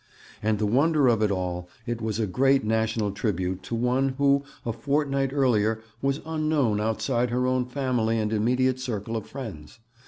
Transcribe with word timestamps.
And 0.41 0.57
the 0.57 0.65
wonder 0.65 1.07
of 1.07 1.21
it 1.21 1.29
all, 1.29 1.69
it 1.85 2.01
was 2.01 2.19
a 2.19 2.25
great 2.25 2.63
national 2.63 3.11
tribute 3.11 3.61
to 3.61 3.75
one 3.75 4.15
who 4.17 4.41
a 4.65 4.73
fortnight 4.73 5.31
earlier 5.31 5.79
was 6.01 6.21
unknown 6.25 6.81
outside 6.81 7.29
her 7.29 7.45
own 7.45 7.65
family 7.67 8.17
and 8.17 8.33
immediate 8.33 8.79
circle 8.79 9.15
of 9.15 9.27
friends. 9.27 9.77